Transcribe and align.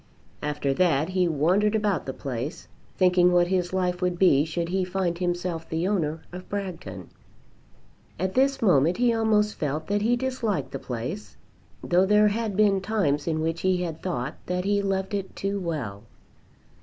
After 0.41 0.73
that 0.73 1.09
he 1.09 1.27
wandered 1.27 1.75
about 1.75 2.07
the 2.07 2.11
place, 2.13 2.67
thinking 2.97 3.31
what 3.31 3.49
his 3.49 3.71
life 3.71 4.01
would 4.01 4.17
be 4.17 4.45
should 4.45 4.69
he 4.69 4.83
find 4.83 5.19
himself 5.19 5.69
the 5.69 5.87
owner 5.87 6.23
of 6.31 6.49
Bragton. 6.49 7.09
At 8.17 8.33
this 8.33 8.63
moment 8.63 8.97
he 8.97 9.13
almost 9.13 9.53
felt 9.53 9.85
that 9.85 10.01
he 10.01 10.15
disliked 10.15 10.71
the 10.71 10.79
place, 10.79 11.37
though 11.83 12.07
there 12.07 12.29
had 12.29 12.57
been 12.57 12.81
times 12.81 13.27
in 13.27 13.41
which 13.41 13.61
he 13.61 13.83
had 13.83 14.01
thought 14.01 14.37
that 14.47 14.65
he 14.65 14.81
loved 14.81 15.13
it 15.13 15.35
too 15.35 15.59
well. 15.59 16.01